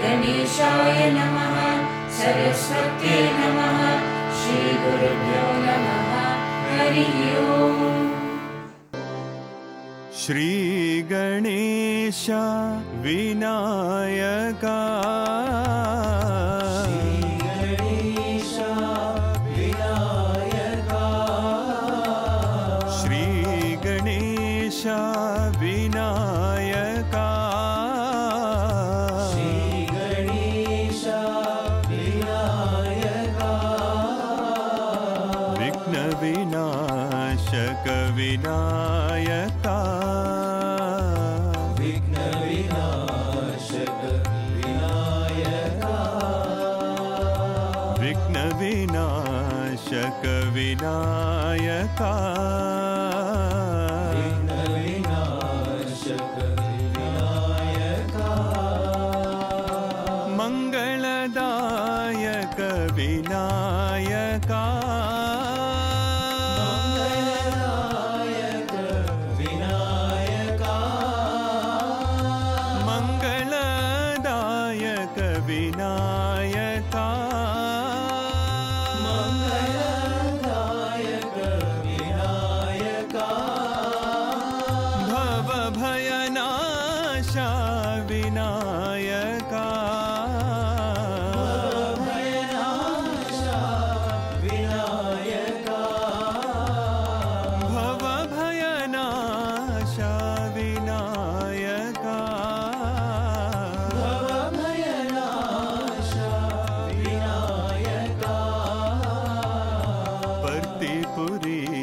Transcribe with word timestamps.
गणेशाय 0.00 1.10
नमः 1.10 1.56
सरस्वत्ये 2.10 3.32
नमः 3.32 3.78
श्रीगुरुभ्यो 4.40 5.46
नमः 5.66 6.10
हरिः 6.70 7.18
ओम्। 7.54 8.08
श्रीगणेश 10.20 12.26
विनायका। 13.02 14.80
ಪುರಿ 111.20 111.79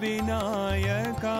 विनायका। 0.00 1.38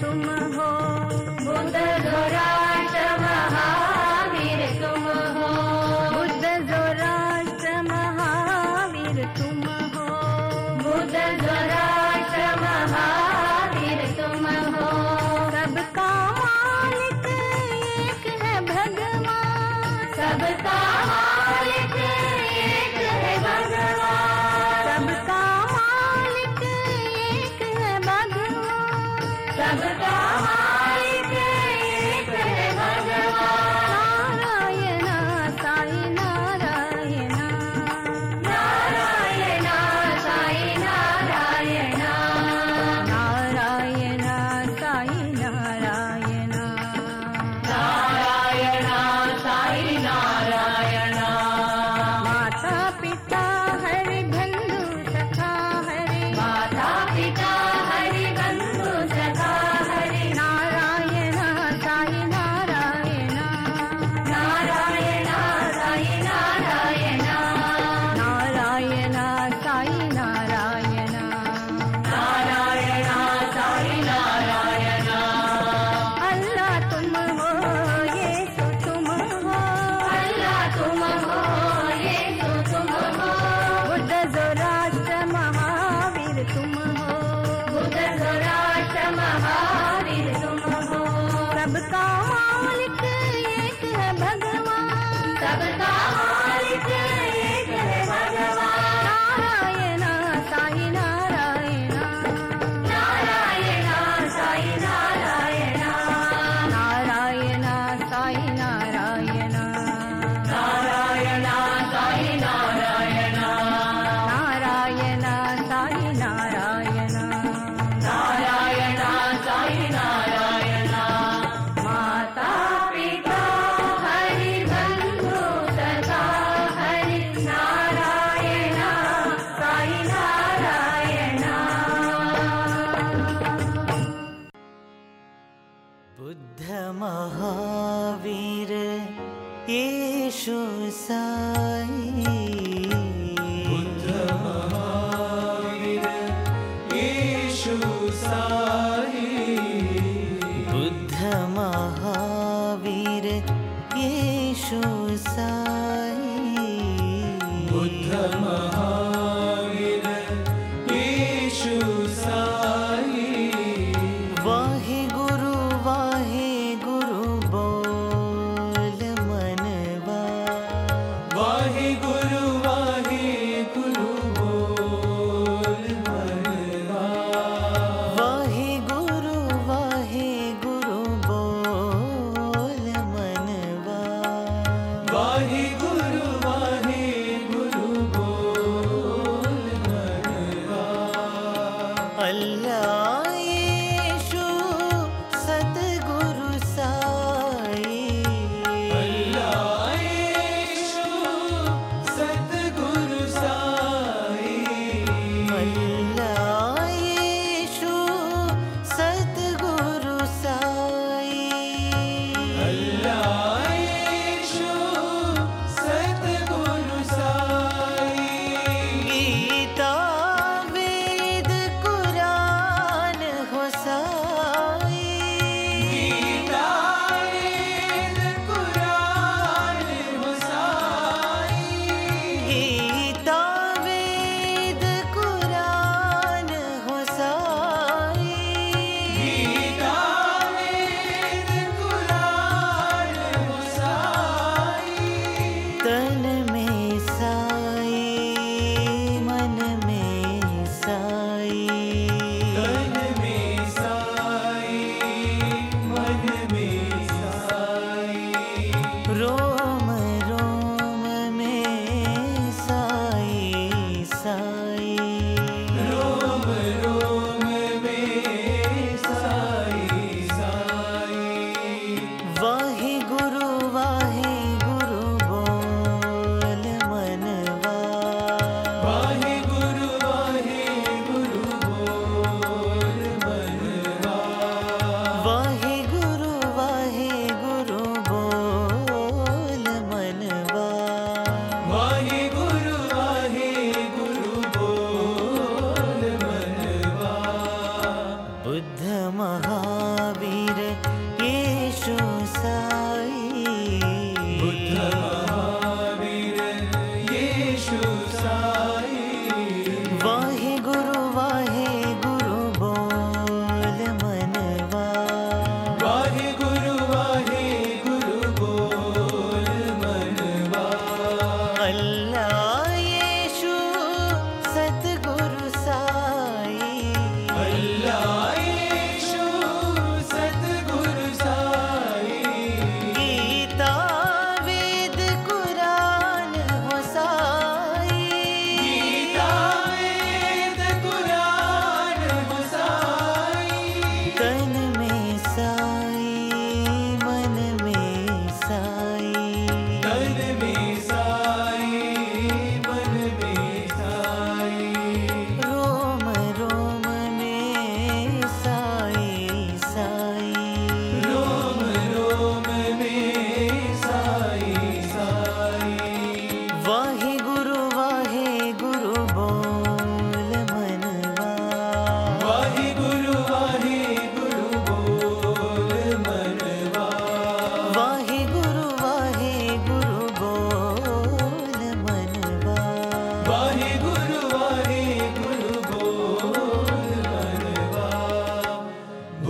तुम 0.00 0.22
हो 0.56 0.71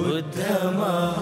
والدمار 0.02 1.21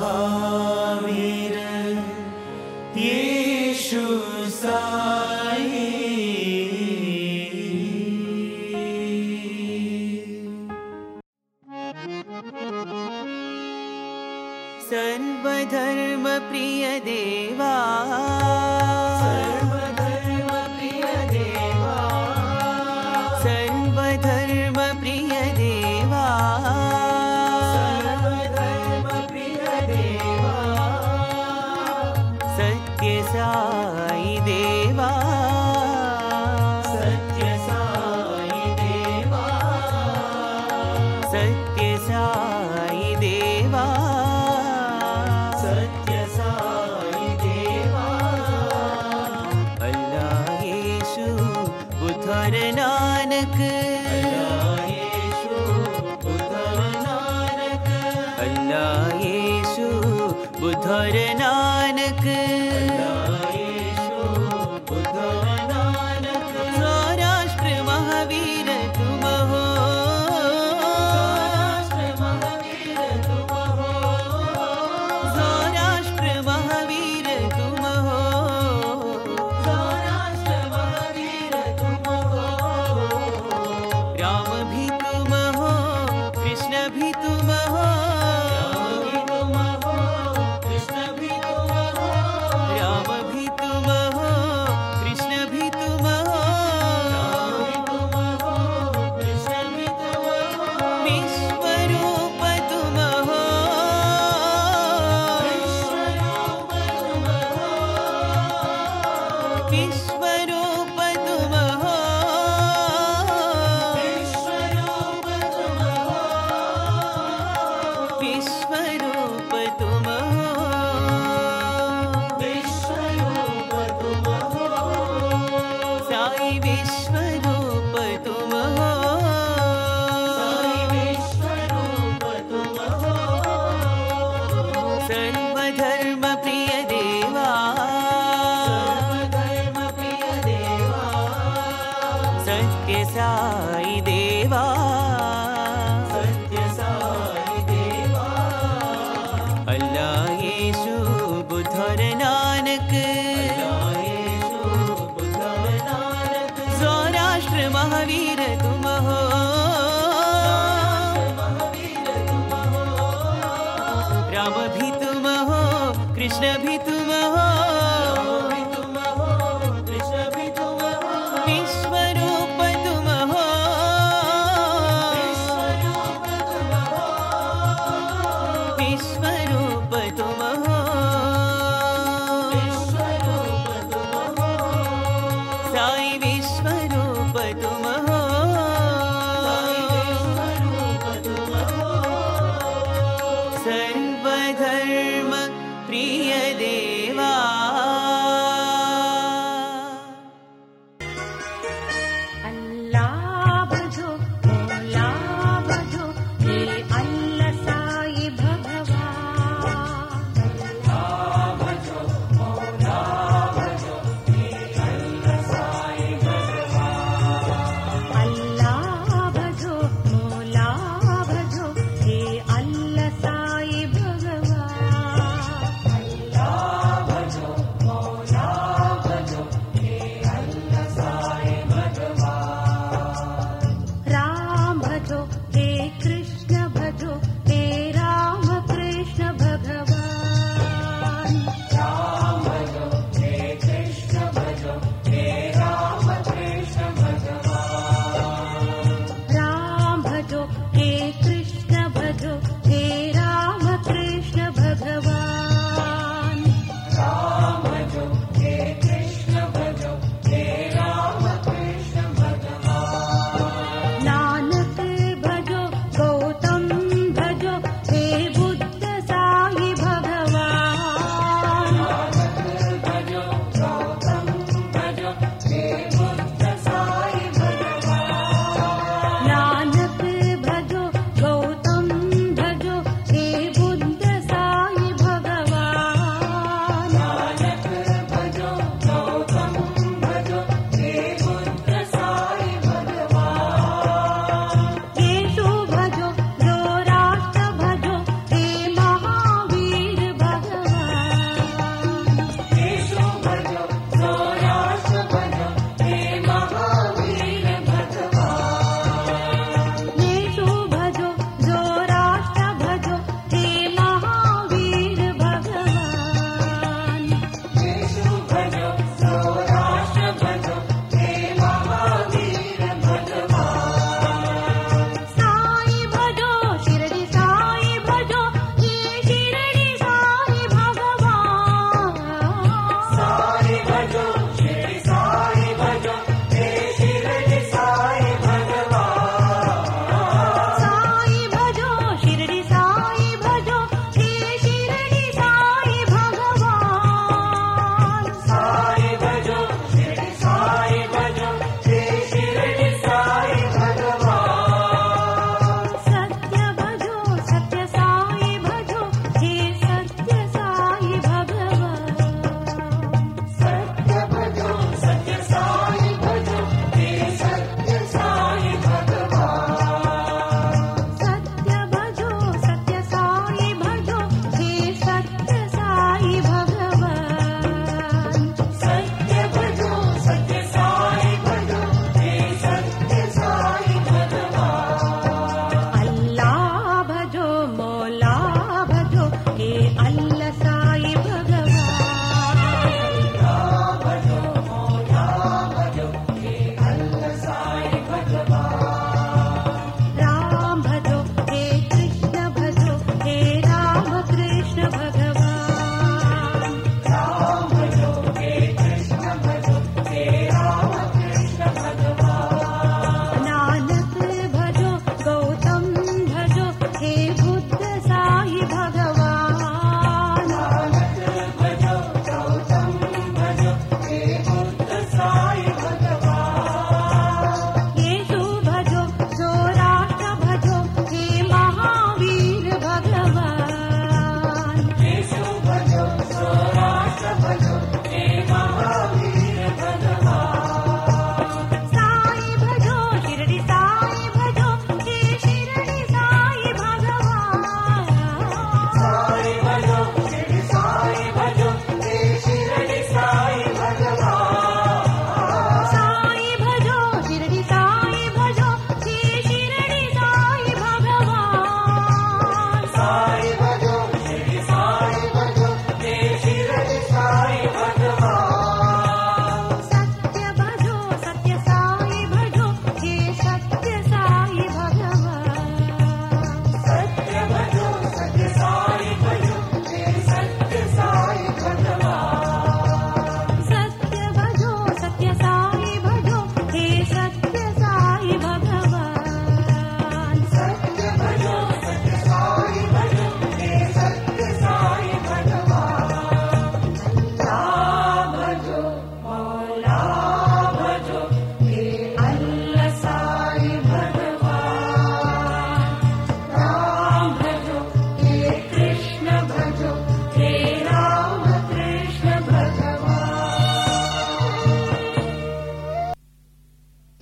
Oh. 167.23 167.60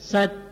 set 0.09 0.48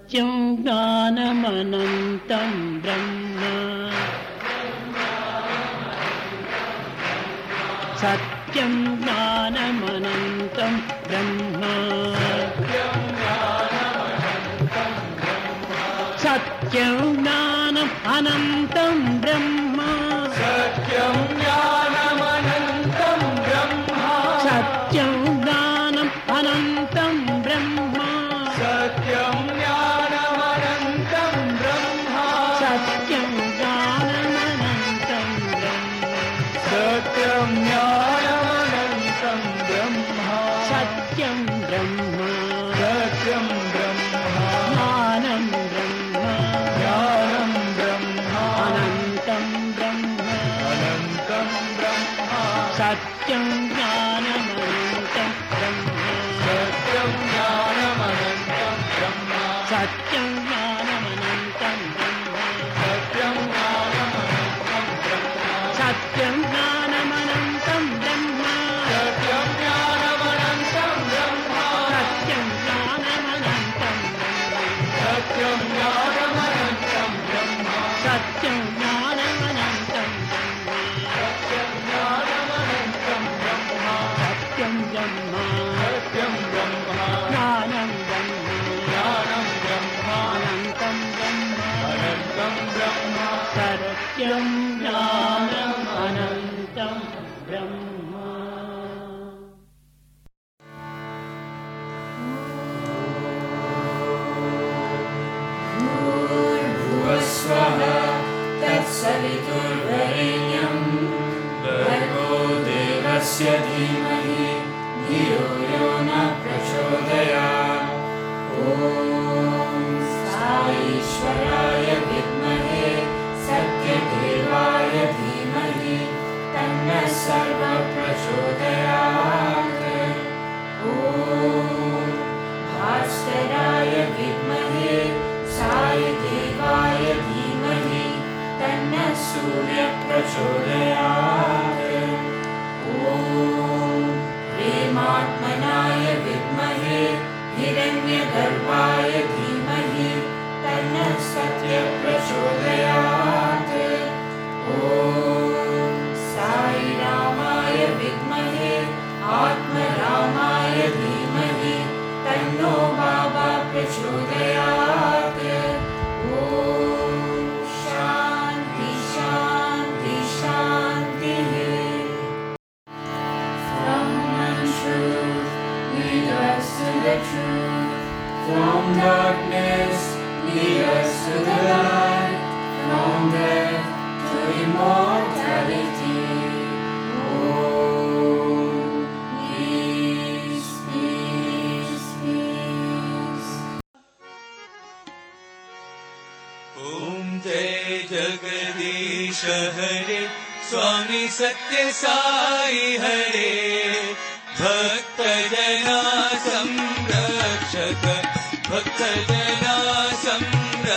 Williams. 43.26 43.65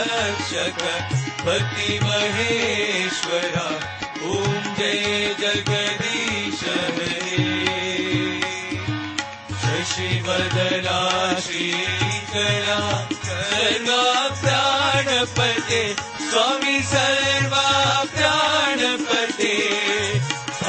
रक्षक 0.08 0.82
भक्ति 1.46 2.00
महेश्वरा 2.04 3.68
ॐ 4.30 4.38
जय 4.80 5.36
जगदीश 5.42 6.62
शि 9.90 10.10
ब 10.26 10.30
श्री 11.44 11.70
कला 12.32 12.80
प्राणपते 14.42 15.82
स्वामी 16.30 16.78
सर्वा 16.92 17.64
प्राणपते 18.16 19.56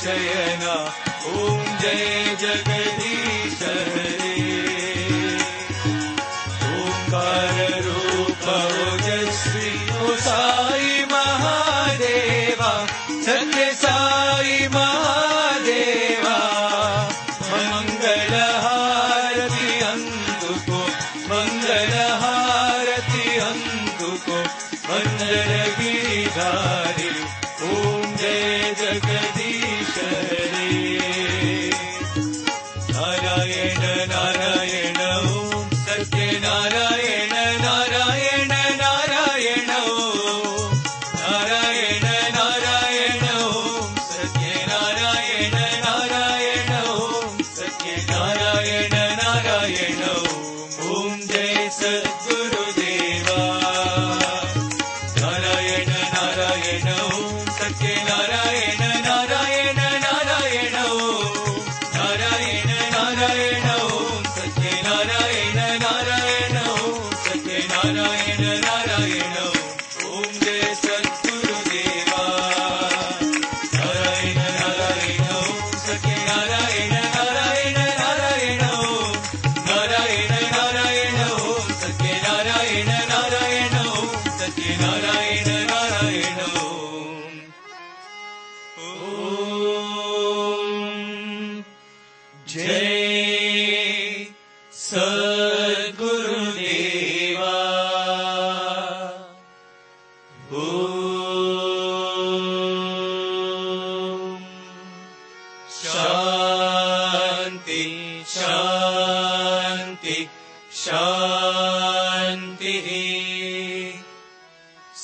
शयना 0.02 0.74
ॐ 1.30 1.64
जय 1.82 2.36
जगदीश 2.42 3.07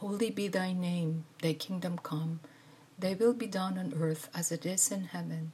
Holy 0.00 0.30
be 0.30 0.48
thy 0.48 0.72
name, 0.72 1.24
thy 1.42 1.52
kingdom 1.52 2.00
come, 2.02 2.40
thy 2.98 3.12
will 3.12 3.34
be 3.34 3.46
done 3.46 3.76
on 3.76 3.92
earth 4.00 4.30
as 4.32 4.50
it 4.50 4.64
is 4.64 4.90
in 4.90 5.12
heaven. 5.12 5.52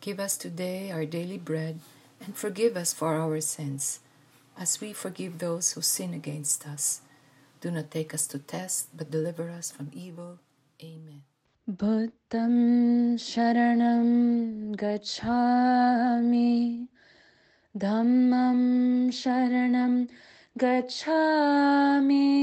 Give 0.00 0.18
us 0.18 0.38
today 0.38 0.90
our 0.90 1.04
daily 1.04 1.36
bread, 1.36 1.80
and 2.24 2.34
forgive 2.34 2.76
us 2.76 2.94
for 2.94 3.20
our 3.20 3.40
sins, 3.40 4.00
as 4.56 4.80
we 4.80 4.94
forgive 4.94 5.38
those 5.38 5.72
who 5.72 5.82
sin 5.82 6.14
against 6.14 6.66
us. 6.66 7.02
Do 7.60 7.70
not 7.70 7.90
take 7.90 8.14
us 8.14 8.26
to 8.28 8.38
test, 8.38 8.96
but 8.96 9.10
deliver 9.10 9.50
us 9.50 9.70
from 9.70 9.90
evil. 9.92 10.38
Amen. 10.80 11.22
Bhuttam 11.68 13.16
sharanam 13.20 14.76
gacchami 14.76 16.86
dhammam 17.76 19.08
sharanam 19.08 20.08
गच्छामि 20.58 22.34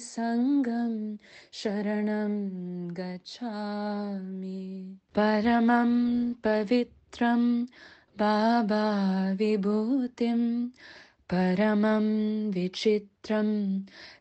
सङ्गं 0.00 1.16
शरणं 1.52 2.90
गच्छामि। 2.90 4.96
परमं 5.14 6.32
पवित्रं 6.32 7.64
बाबा 8.18 9.32
विभूतिं 9.32 10.68
परमं 11.32 12.50
विचित्रं 12.50 13.80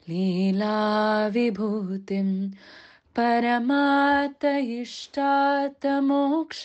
लीलाविभूतिं। 0.10 2.51
परमात 3.15 4.45
इष्टात 4.45 5.86
मोक्ष 5.86 6.63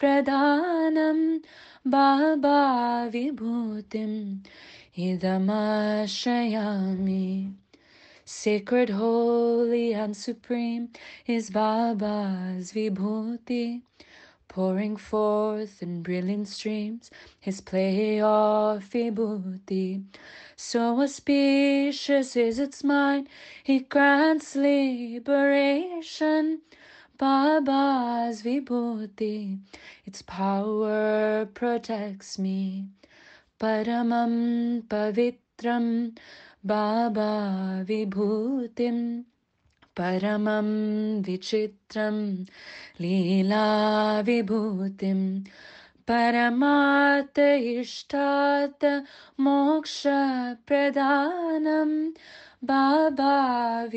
प्रदानं 0.00 1.38
Baba 1.86 3.04
विभूतिम् 3.04 4.38
idamashayami. 4.98 7.54
Sacred, 8.24 8.90
holy, 8.90 9.94
and 9.94 10.16
supreme 10.16 10.88
is 11.24 11.50
Baba's 11.50 12.72
Vibhuti, 12.72 13.82
pouring 14.48 14.96
forth 14.96 15.80
in 15.82 16.02
brilliant 16.02 16.48
streams 16.48 17.12
his 17.38 17.60
play 17.60 18.20
of 18.20 18.82
Vibhuti. 18.82 20.02
So 20.56 21.00
auspicious 21.00 22.34
is 22.34 22.58
its 22.58 22.82
mind, 22.82 23.28
he 23.62 23.78
grants 23.78 24.56
liberation. 24.56 26.62
Baba's 27.16 28.42
Vibhuti, 28.42 29.60
its 30.04 30.22
power 30.22 31.46
protects 31.46 32.36
me. 32.38 32.86
Paramam 33.58 34.82
pavitram 34.86 36.16
Baba 36.64 37.84
vibhutim 37.84 39.24
Paramam 39.96 41.20
vichitram 41.24 42.46
Leela 43.00 44.22
vibhutim 44.24 45.44
Paramata 46.06 47.58
ishtata 47.58 49.04
moksha 49.40 50.56
pradanam 50.64 52.14
Baba 52.62 53.88